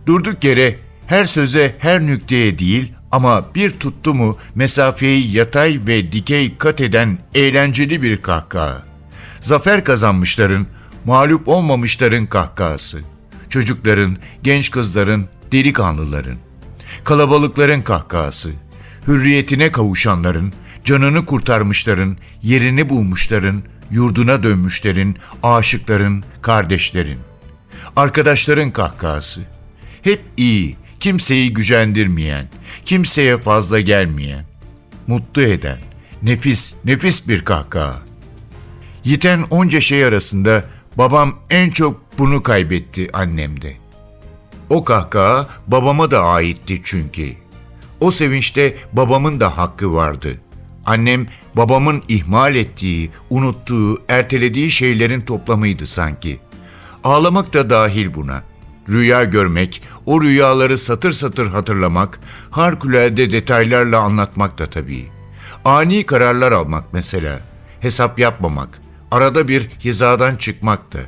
Durduk 0.07 0.45
yere 0.45 0.77
her 1.07 1.25
söze, 1.25 1.77
her 1.79 2.01
nükteye 2.01 2.59
değil 2.59 2.95
ama 3.13 3.55
bir 3.55 3.71
tuttu 3.71 4.15
mu 4.15 4.39
mesafeyi 4.55 5.33
yatay 5.33 5.81
ve 5.87 6.13
dikey 6.13 6.57
kat 6.59 6.81
eden 6.81 7.19
eğlenceli 7.35 8.03
bir 8.03 8.23
kahkaha. 8.23 8.83
Zafer 9.41 9.85
kazanmışların, 9.85 10.67
mağlup 11.05 11.49
olmamışların 11.49 12.27
kahkahası. 12.27 13.01
Çocukların, 13.49 14.17
genç 14.43 14.71
kızların, 14.71 15.29
delikanlıların. 15.53 16.37
Kalabalıkların 17.05 17.83
kahkahası. 17.83 18.51
hürriyetine 19.07 19.73
kavuşanların, 19.73 20.53
canını 20.89 21.27
kurtarmışların, 21.27 22.17
yerini 22.43 22.89
bulmuşların, 22.89 23.63
yurduna 23.91 24.43
dönmüşlerin, 24.43 25.17
aşıkların, 25.43 26.25
kardeşlerin. 26.43 27.19
Arkadaşların 27.97 28.71
kahkahası. 28.71 29.41
Hep 30.03 30.21
iyi, 30.37 30.77
kimseyi 31.01 31.53
gücendirmeyen, 31.55 32.49
kimseye 32.85 33.39
fazla 33.39 33.81
gelmeyen, 33.81 34.45
mutlu 35.07 35.43
eden, 35.43 35.79
nefis, 36.23 36.75
nefis 36.85 37.29
bir 37.29 37.45
kahkaha. 37.45 38.03
Yiten 39.05 39.43
onca 39.51 39.81
şey 39.81 40.05
arasında 40.05 40.65
babam 40.99 41.39
en 41.51 41.71
çok 41.71 42.19
bunu 42.19 42.43
kaybetti 42.43 43.09
annemde. 43.13 43.77
O 44.71 44.85
kahkaha 44.85 45.49
babama 45.67 46.11
da 46.11 46.25
aitti 46.25 46.81
çünkü. 46.85 47.33
O 48.01 48.11
sevinçte 48.11 48.77
babamın 48.93 49.41
da 49.41 49.59
hakkı 49.59 49.95
vardı. 49.95 50.41
Annem 50.89 51.27
babamın 51.57 52.03
ihmal 52.09 52.55
ettiği, 52.55 53.11
unuttuğu, 53.31 54.03
ertelediği 54.09 54.71
şeylerin 54.71 55.21
toplamıydı 55.21 55.87
sanki. 55.87 56.41
Ağlamak 57.05 57.55
da 57.55 57.71
dahil 57.71 58.15
buna. 58.15 58.43
Rüya 58.89 59.25
görmek, 59.25 59.83
o 60.07 60.23
rüyaları 60.23 60.79
satır 60.79 61.13
satır 61.13 61.47
hatırlamak, 61.47 62.21
harikulade 62.51 63.31
detaylarla 63.31 64.01
anlatmak 64.01 64.59
da 64.59 64.67
tabii. 64.67 65.07
Ani 65.65 66.07
kararlar 66.07 66.53
almak 66.53 66.85
mesela, 66.93 67.41
hesap 67.81 68.19
yapmamak, 68.19 68.81
arada 69.11 69.49
bir 69.49 69.69
hizadan 69.85 70.37
çıkmak 70.37 70.93
da, 70.93 71.01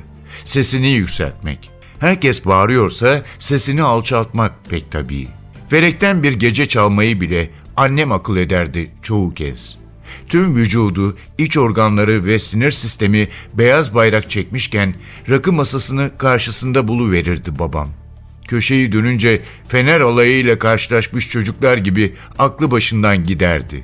sesini 0.45 0.89
yükseltmek. 0.89 1.71
Herkes 1.99 2.45
bağırıyorsa 2.45 3.21
sesini 3.39 3.83
alçaltmak 3.83 4.51
pek 4.69 4.91
tabii. 4.91 5.27
Ferekten 5.69 6.23
bir 6.23 6.33
gece 6.33 6.65
çalmayı 6.65 7.21
bile 7.21 7.49
annem 7.77 8.11
akıl 8.11 8.37
ederdi 8.37 8.91
çoğu 9.01 9.33
kez. 9.33 9.77
Tüm 10.27 10.55
vücudu, 10.55 11.17
iç 11.37 11.57
organları 11.57 12.25
ve 12.25 12.39
sinir 12.39 12.71
sistemi 12.71 13.27
beyaz 13.53 13.95
bayrak 13.95 14.29
çekmişken 14.29 14.93
rakı 15.29 15.53
masasını 15.53 16.11
karşısında 16.17 16.87
buluverirdi 16.87 17.59
babam. 17.59 17.89
Köşeyi 18.47 18.91
dönünce 18.91 19.41
fener 19.67 20.01
alayıyla 20.01 20.59
karşılaşmış 20.59 21.29
çocuklar 21.29 21.77
gibi 21.77 22.13
aklı 22.39 22.71
başından 22.71 23.23
giderdi. 23.23 23.83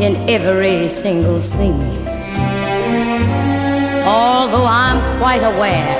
in 0.00 0.28
every 0.28 0.88
single 0.88 1.38
scene. 1.38 2.08
Although 4.04 4.66
I'm 4.66 5.18
quite 5.18 5.42
aware 5.42 5.96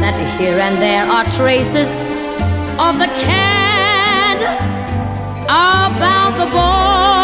that 0.00 0.16
here 0.38 0.58
and 0.58 0.80
there 0.80 1.04
are 1.06 1.24
traces 1.24 2.00
of 2.78 2.98
the 2.98 3.10
cad 3.24 4.40
about 5.48 6.38
the 6.38 6.46
boy. 6.50 7.23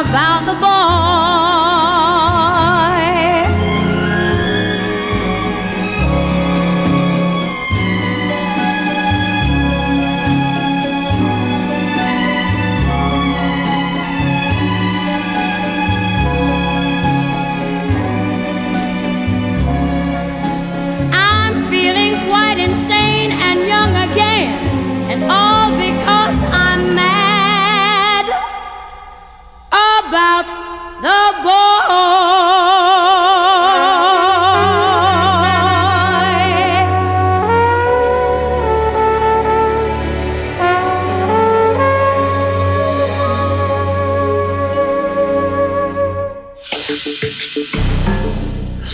about 0.00 0.46
the 0.46 0.54
boy. 0.54 1.57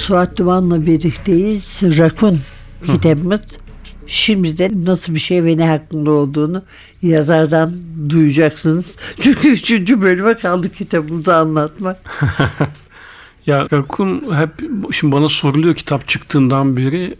Suat 0.04 0.38
Duman'la 0.38 0.86
birlikteyiz. 0.86 1.80
Rakun 1.82 2.40
kitabımız. 2.86 3.40
Şimdi 4.06 4.58
de 4.58 4.70
nasıl 4.84 5.14
bir 5.14 5.18
şey 5.18 5.44
ve 5.44 5.56
ne 5.56 5.68
hakkında 5.68 6.10
olduğunu 6.10 6.62
yazardan 7.02 7.72
duyacaksınız. 8.08 8.96
Çünkü 9.20 9.48
üçüncü 9.48 10.00
bölüme 10.00 10.34
kaldı 10.34 10.70
kitabımızı 10.70 11.36
anlatmak. 11.36 11.96
Ya 13.46 13.68
Rakun 13.72 14.36
hep 14.36 14.50
şimdi 14.92 15.12
bana 15.12 15.28
soruluyor 15.28 15.74
kitap 15.74 16.08
çıktığından 16.08 16.76
beri 16.76 17.16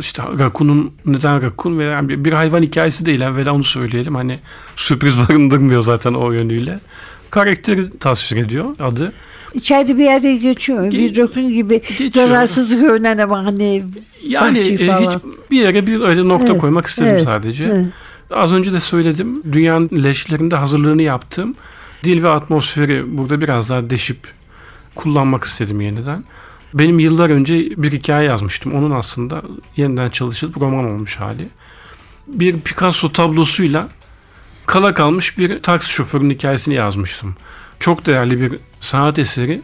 işte 0.00 0.22
Rakun'un 0.38 0.92
neden 1.06 1.42
Rakun 1.42 1.78
ve 1.78 1.84
yani 1.84 2.24
bir- 2.24 2.32
hayvan 2.32 2.62
hikayesi 2.62 3.06
değil 3.06 3.20
evvela 3.20 3.52
onu 3.52 3.64
söyleyelim. 3.64 4.14
Hani 4.14 4.38
sürpriz 4.76 5.14
barındırmıyor 5.18 5.82
zaten 5.82 6.14
o 6.14 6.32
yönüyle. 6.32 6.80
Karakteri 7.30 7.98
tasvir 7.98 8.36
ediyor 8.36 8.76
adı. 8.78 9.12
İçeride 9.54 9.98
bir 9.98 10.04
yerde 10.04 10.36
geçiyor. 10.36 10.92
Bir 10.92 11.14
Ge- 11.14 11.22
rakun 11.22 11.48
gibi 11.48 11.82
geçiyor. 11.98 12.10
zararsızlık 12.28 12.82
öğrenen 12.90 13.18
ama 13.18 13.44
hani 13.44 13.82
Yani 14.26 14.58
e, 14.58 14.62
hiç 14.72 15.10
bir 15.50 15.58
yere 15.60 15.86
bir 15.86 16.00
öyle 16.00 16.28
nokta 16.28 16.48
Evet, 16.48 16.60
koymak 16.60 16.86
istedim 16.86 17.10
evet, 17.12 17.24
sadece. 17.24 17.64
evet. 17.64 17.86
Az 18.30 18.52
önce 18.52 18.72
de 18.72 18.80
söyledim. 18.80 19.42
Dünyanın 19.52 19.90
leşlerinde 20.04 20.56
hazırlığını 20.56 21.02
yaptım. 21.02 21.54
Dil 22.04 22.22
ve 22.22 22.28
atmosferi 22.28 23.18
burada 23.18 23.40
biraz 23.40 23.68
daha 23.68 23.90
deşip 23.90 24.18
kullanmak 24.94 25.44
istedim 25.44 25.80
yeniden. 25.80 26.24
Benim 26.74 26.98
yıllar 26.98 27.30
önce 27.30 27.54
bir 27.82 27.92
hikaye 27.92 28.28
yazmıştım. 28.28 28.74
Onun 28.74 28.90
aslında 28.90 29.42
yeniden 29.76 30.10
çalışılıp 30.10 30.60
roman 30.60 30.84
olmuş 30.84 31.16
hali. 31.16 31.48
Bir 32.26 32.60
Picasso 32.60 33.12
tablosuyla 33.12 33.88
kala 34.66 34.94
kalmış 34.94 35.38
bir 35.38 35.62
taksi 35.62 35.90
şoförünün 35.92 36.30
hikayesini 36.34 36.74
yazmıştım. 36.74 37.34
Çok 37.80 38.06
değerli 38.06 38.40
bir 38.40 38.58
sanat 38.80 39.18
eseri. 39.18 39.60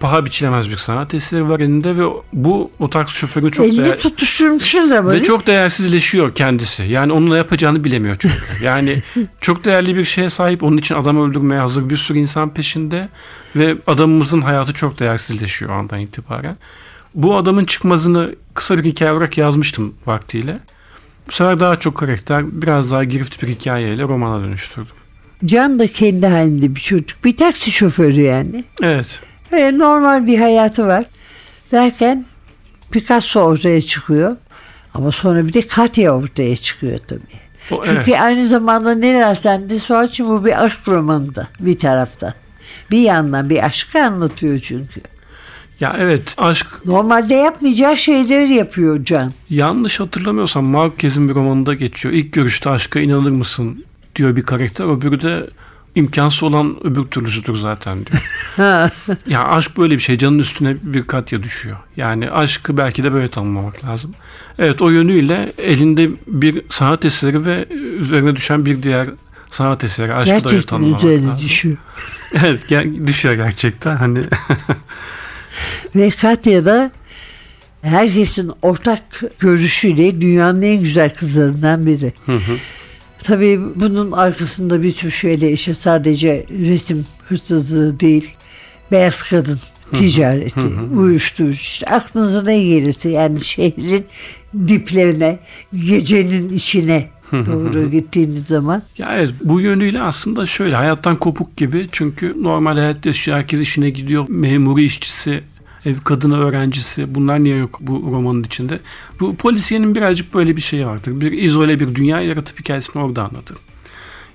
Paha 0.00 0.24
biçilemez 0.24 0.70
bir 0.70 0.76
sanat 0.76 1.14
eseri 1.14 1.48
var 1.48 1.60
elinde 1.60 1.96
ve 1.96 2.02
bu 2.32 2.70
o 2.78 2.90
taksi 2.90 3.14
şoförünü 3.16 3.52
çok 3.52 3.66
Elini 3.66 3.84
değer- 3.84 3.98
tutuşturmuşuz 3.98 4.92
ama 4.92 5.10
ve 5.10 5.22
çok 5.22 5.46
değersizleşiyor 5.46 6.34
kendisi. 6.34 6.82
Yani 6.84 7.12
onun 7.12 7.30
ne 7.30 7.36
yapacağını 7.36 7.84
bilemiyor 7.84 8.16
çünkü. 8.18 8.34
Yani 8.64 9.02
çok 9.40 9.64
değerli 9.64 9.96
bir 9.96 10.04
şeye 10.04 10.30
sahip. 10.30 10.62
Onun 10.62 10.76
için 10.76 10.94
adam 10.94 11.30
öldürmeye 11.30 11.60
hazır 11.60 11.90
bir 11.90 11.96
sürü 11.96 12.18
insan 12.18 12.54
peşinde. 12.54 13.08
Ve 13.56 13.76
adamımızın 13.86 14.40
hayatı 14.40 14.72
çok 14.72 14.98
değersizleşiyor 15.00 15.70
o 15.70 15.74
andan 15.74 15.98
itibaren. 15.98 16.56
Bu 17.14 17.36
adamın 17.36 17.64
çıkmazını 17.64 18.34
kısa 18.54 18.78
bir 18.78 18.84
hikaye 18.84 19.12
olarak 19.12 19.38
yazmıştım 19.38 19.94
vaktiyle. 20.06 20.58
Bu 21.28 21.32
sefer 21.32 21.60
daha 21.60 21.76
çok 21.76 21.96
karakter, 21.96 22.62
biraz 22.62 22.90
daha 22.90 23.04
girift 23.04 23.42
bir 23.42 23.48
hikayeyle 23.48 24.02
romana 24.02 24.40
dönüştürdüm. 24.44 24.86
Can 25.44 25.78
da 25.78 25.86
kendi 25.86 26.26
halinde 26.26 26.74
bir 26.74 26.80
çocuk. 26.80 27.24
Bir 27.24 27.36
taksi 27.36 27.70
şoförü 27.70 28.20
yani. 28.20 28.64
Evet. 28.82 29.20
Böyle 29.52 29.78
normal 29.78 30.26
bir 30.26 30.38
hayatı 30.38 30.86
var. 30.86 31.04
Derken 31.72 32.24
Picasso 32.90 33.40
ortaya 33.40 33.80
çıkıyor. 33.80 34.36
Ama 34.94 35.12
sonra 35.12 35.46
bir 35.46 35.52
de 35.52 35.66
Katya 35.66 36.16
ortaya 36.16 36.56
çıkıyor 36.56 36.98
tabii. 37.08 37.20
O, 37.70 37.84
Çünkü 37.84 38.10
evet. 38.10 38.20
aynı 38.20 38.48
zamanda 38.48 38.94
neler 38.94 39.34
sende 39.34 39.78
Suat'cığım 39.78 40.28
bu 40.28 40.44
bir 40.44 40.64
aşk 40.64 40.78
romanı 40.88 41.34
da 41.34 41.48
bir 41.60 41.78
taraftan. 41.78 42.34
Bir 42.90 43.00
yandan 43.00 43.50
bir 43.50 43.64
aşkı 43.64 44.02
anlatıyor 44.02 44.58
çünkü. 44.58 45.00
Ya 45.80 45.96
evet 45.98 46.34
aşk 46.38 46.66
Normalde 46.84 47.34
yapmayacağı 47.34 47.96
şeyleri 47.96 48.54
yapıyor 48.54 49.04
Can. 49.04 49.32
yanlış 49.50 50.00
hatırlamıyorsam 50.00 50.64
Marquez'in 50.64 51.28
bir 51.28 51.34
romanında 51.34 51.74
geçiyor. 51.74 52.14
İlk 52.14 52.32
görüşte 52.32 52.70
aşka 52.70 53.00
inanır 53.00 53.30
mısın 53.30 53.84
diyor 54.18 54.36
bir 54.36 54.42
karakter. 54.42 54.96
Öbürü 54.96 55.22
de 55.22 55.46
imkansız 55.94 56.42
olan 56.42 56.76
öbür 56.84 57.04
türlüsüdür 57.04 57.54
zaten 57.56 57.98
diyor. 58.06 58.22
Ya 59.26 59.44
aşk 59.48 59.76
böyle 59.78 59.94
bir 59.94 60.00
şey. 60.00 60.18
Canın 60.18 60.38
üstüne 60.38 60.76
bir 60.82 61.06
katya 61.06 61.42
düşüyor. 61.42 61.76
Yani 61.96 62.30
aşkı 62.30 62.76
belki 62.76 63.04
de 63.04 63.12
böyle 63.12 63.28
tanımlamak 63.28 63.84
lazım. 63.84 64.14
Evet 64.58 64.82
o 64.82 64.90
yönüyle 64.90 65.52
elinde 65.58 66.10
bir 66.26 66.62
sanat 66.70 67.04
eseri 67.04 67.46
ve 67.46 67.66
üzerine 67.98 68.36
düşen 68.36 68.64
bir 68.66 68.82
diğer 68.82 69.08
sanat 69.50 69.84
eseri. 69.84 70.14
Aşkı 70.14 70.30
da 70.30 70.34
öyle 70.34 70.40
Gerçekten 70.40 70.68
tanımlamak 70.68 71.04
üzerine 71.04 71.26
lazım. 71.26 71.46
düşüyor. 71.46 71.76
Evet 72.34 72.70
ger- 72.70 73.06
düşüyor 73.06 73.34
gerçekten. 73.34 73.96
Hani 73.96 74.20
Ve 75.96 76.10
Katya 76.10 76.64
da 76.64 76.90
herkesin 77.82 78.52
ortak 78.62 79.02
görüşüyle 79.38 80.20
dünyanın 80.20 80.62
en 80.62 80.80
güzel 80.82 81.14
kızlarından 81.14 81.86
biri. 81.86 82.12
Tabii 83.28 83.60
bunun 83.74 84.12
arkasında 84.12 84.82
bir 84.82 84.92
tür 84.92 85.10
şöyle 85.10 85.52
işte 85.52 85.74
sadece 85.74 86.46
resim 86.50 87.06
hırsızlığı 87.28 88.00
değil, 88.00 88.34
beyaz 88.92 89.22
kadın 89.22 89.58
ticareti, 89.92 90.66
uyuşturucu 90.96 91.60
işte 91.60 91.86
aklınıza 91.86 92.42
ne 92.42 92.64
gelirse 92.64 93.10
yani 93.10 93.40
şehrin 93.40 94.04
diplerine, 94.68 95.38
gecenin 95.86 96.48
içine 96.48 97.06
doğru 97.32 97.90
gittiğiniz 97.90 98.46
zaman 98.46 98.82
ya 98.98 99.16
evet 99.16 99.30
bu 99.44 99.60
yönüyle 99.60 100.02
aslında 100.02 100.46
şöyle 100.46 100.74
hayattan 100.76 101.16
kopuk 101.16 101.56
gibi. 101.56 101.86
Çünkü 101.92 102.34
normal 102.42 102.74
hayat 102.78 103.06
yaşıyor. 103.06 103.36
Herkes 103.36 103.60
işine 103.60 103.90
gidiyor. 103.90 104.24
Memuru 104.28 104.80
işçisi, 104.80 105.44
ev 105.88 105.94
kadını 106.04 106.40
öğrencisi. 106.40 107.14
Bunlar 107.14 107.44
niye 107.44 107.56
yok 107.56 107.78
bu 107.80 108.12
romanın 108.12 108.42
içinde? 108.42 108.80
Bu 109.20 109.36
polisiyenin 109.36 109.94
birazcık 109.94 110.34
böyle 110.34 110.56
bir 110.56 110.60
şeyi 110.60 110.86
vardır. 110.86 111.20
Bir 111.20 111.32
izole 111.32 111.80
bir 111.80 111.94
dünya 111.94 112.20
yaratıp 112.20 112.60
hikayesini 112.60 113.02
orada 113.02 113.24
anlatır. 113.24 113.56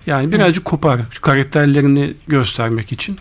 Yani 0.08 0.32
birazcık 0.32 0.66
kopar 0.66 1.02
karakterlerini 1.22 2.13
göstermek 2.28 2.92
için. 2.92 3.18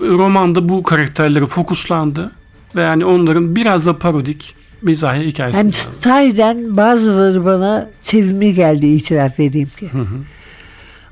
Romanda 0.00 0.68
bu 0.68 0.82
karakterleri 0.82 1.46
fokuslandı 1.46 2.32
ve 2.76 2.82
yani 2.82 3.04
onların 3.04 3.56
biraz 3.56 3.86
da 3.86 3.98
parodik 3.98 4.54
mizahi 4.82 5.26
hikayesi. 5.26 5.58
Hem 5.58 5.72
sahiden 5.72 6.76
bazıları 6.76 7.44
bana 7.44 7.90
sevimli 8.02 8.54
geldi 8.54 8.86
itiraf 8.86 9.40
edeyim 9.40 9.70
ki. 9.78 9.90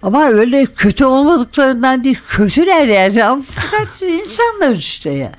Ama 0.02 0.28
öyle 0.28 0.66
kötü 0.66 1.04
olmadıklarından 1.04 2.04
değil. 2.04 2.18
Kötüler 2.28 2.84
yani 2.84 3.24
ama 3.24 3.42
fakat 3.42 4.02
insanlar 4.02 4.76
işte 4.76 5.10
ya. 5.10 5.32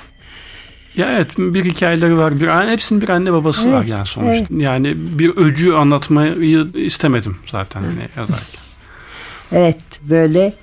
Ya 0.97 1.12
evet 1.12 1.27
bir 1.38 1.65
hikayeleri 1.65 2.17
var. 2.17 2.39
Bir 2.39 2.47
yani 2.47 2.71
hepsinin 2.71 3.01
bir 3.01 3.10
anne 3.10 3.34
babası 3.34 3.67
Evet, 3.67 3.80
var 3.80 3.86
yani 3.86 4.06
sonuçta. 4.06 4.45
Yani 4.58 4.93
bir 4.97 5.38
öcü 5.38 5.73
anlatmayı 5.73 6.67
istemedim 6.73 7.38
zaten 7.45 7.82
hani 7.82 8.10
yazarken. 8.17 8.62
Evet 9.54 9.77
böyle 10.01 10.54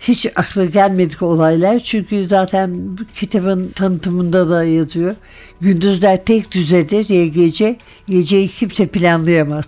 hiç 0.00 0.26
akla 0.36 0.64
gelmedik 0.64 1.22
olaylar. 1.22 1.78
Çünkü 1.78 2.28
zaten 2.28 2.98
kitabın 3.14 3.68
tanıtımında 3.68 4.50
da 4.50 4.64
yazıyor. 4.64 5.14
Gündüzler 5.60 6.24
tek 6.24 6.52
düzedir 6.52 7.08
ya 7.08 7.26
gece. 7.26 7.76
Geceyi 8.08 8.48
kimse 8.48 8.86
planlayamaz. 8.86 9.66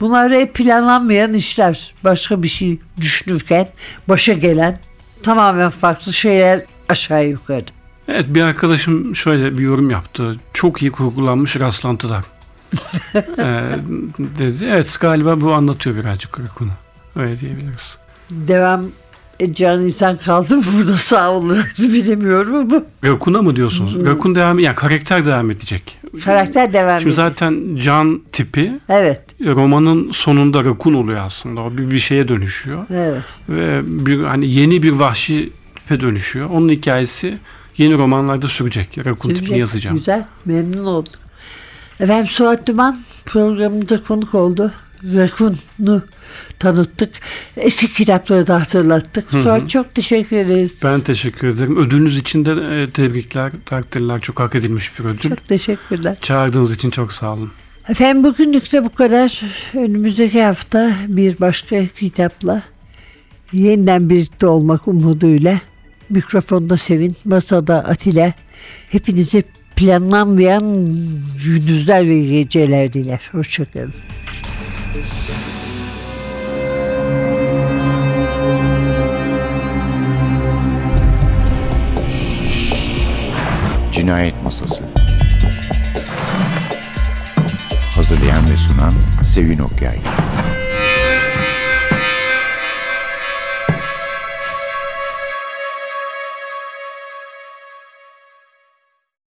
Bunlar 0.00 0.32
hep 0.32 0.54
planlanmayan 0.54 1.34
işler. 1.34 1.94
Başka 2.04 2.42
bir 2.42 2.48
şey 2.48 2.78
düşünürken 3.00 3.68
başa 4.08 4.32
gelen 4.32 4.78
tamamen 5.22 5.70
farklı 5.70 6.12
şeyler 6.12 6.62
aşağı 6.88 7.26
yukarı. 7.28 7.77
Evet 8.08 8.26
bir 8.28 8.42
arkadaşım 8.42 9.16
şöyle 9.16 9.58
bir 9.58 9.62
yorum 9.62 9.90
yaptı. 9.90 10.36
Çok 10.54 10.82
iyi 10.82 10.90
kurgulanmış 10.90 11.56
rastlantılar. 11.60 12.24
Ee, 13.38 13.62
dedi. 14.18 14.64
Evet 14.64 14.98
galiba 15.00 15.40
bu 15.40 15.52
anlatıyor 15.52 15.96
birazcık 15.96 16.40
Rakun'u. 16.40 16.70
Öyle 17.16 17.36
diyebiliriz. 17.36 17.98
Devam 18.30 18.84
edeceğin 19.40 19.80
insan 19.80 20.16
kaldı 20.16 20.56
mı 20.56 20.62
burada 20.76 20.96
sağ 20.96 21.30
olun 21.30 21.64
bilemiyorum 21.78 22.54
ama 22.54 22.82
Rakun'a 23.04 23.42
mı 23.42 23.56
diyorsunuz? 23.56 24.04
Rakun 24.04 24.34
devam 24.34 24.58
yani 24.58 24.74
karakter 24.74 25.26
devam 25.26 25.50
edecek. 25.50 25.98
karakter 26.24 26.72
devam 26.72 27.00
Şimdi 27.00 27.14
zaten 27.14 27.76
can 27.76 28.22
tipi 28.32 28.72
Evet, 28.88 29.22
romanın 29.40 30.10
sonunda 30.12 30.64
Rakun 30.64 30.94
oluyor 30.94 31.20
aslında. 31.20 31.60
O 31.60 31.72
bir, 31.72 31.90
bir 31.90 31.98
şeye 31.98 32.28
dönüşüyor. 32.28 32.86
evet. 32.90 33.22
ve 33.48 33.80
bir 33.84 34.24
hani 34.24 34.50
yeni 34.50 34.82
bir 34.82 34.92
vahşi 34.92 35.50
tipe 35.74 36.00
dönüşüyor. 36.00 36.50
Onun 36.50 36.68
hikayesi 36.68 37.38
yeni 37.78 37.94
romanlarda 37.94 38.48
sürecek. 38.48 38.98
Rakun 39.06 39.28
tipini 39.28 39.44
Güzel, 39.44 39.58
yazacağım. 39.58 39.96
Güzel, 39.96 40.24
memnun 40.44 40.84
oldum. 40.84 41.12
Efendim 42.00 42.26
Suat 42.26 42.66
Duman 42.66 43.00
programımıza 43.26 44.02
konuk 44.02 44.34
oldu. 44.34 44.72
Rakun'u 45.04 46.02
tanıttık. 46.58 47.14
Eski 47.56 47.92
kitapları 47.92 48.46
da 48.46 48.60
hatırlattık. 48.60 49.30
Suat 49.30 49.70
çok 49.70 49.94
teşekkür 49.94 50.36
ederiz. 50.36 50.80
Ben 50.84 51.00
teşekkür 51.00 51.48
ederim. 51.48 51.76
Ödülünüz 51.76 52.18
için 52.18 52.44
de 52.44 52.50
e, 52.50 52.90
tebrikler, 52.90 53.52
takdirler. 53.66 54.20
Çok 54.20 54.40
hak 54.40 54.54
edilmiş 54.54 54.98
bir 54.98 55.04
ödül. 55.04 55.30
Çok 55.30 55.44
teşekkürler. 55.44 56.16
Çağırdığınız 56.22 56.74
için 56.74 56.90
çok 56.90 57.12
sağ 57.12 57.32
olun. 57.32 57.50
Efendim 57.88 58.24
bugünlük 58.24 58.72
de 58.72 58.84
bu 58.84 58.94
kadar. 58.94 59.42
Önümüzdeki 59.74 60.42
hafta 60.42 60.92
bir 61.08 61.40
başka 61.40 61.86
kitapla 61.86 62.62
yeniden 63.52 64.10
birlikte 64.10 64.46
olmak 64.46 64.88
umuduyla 64.88 65.60
mikrofonda 66.10 66.76
Sevin, 66.76 67.16
masada 67.24 67.84
Atilla. 67.84 68.32
Hepinize 68.90 69.42
planlanmayan 69.76 70.86
gündüzler 71.44 72.08
ve 72.08 72.20
geceler 72.20 72.92
diler. 72.92 73.20
Hoşçakalın. 73.32 73.92
Cinayet 83.92 84.42
Masası 84.44 84.84
Hazırlayan 87.94 88.50
ve 88.50 88.56
sunan 88.56 88.94
Sevin 89.24 89.58
Okyay 89.58 89.98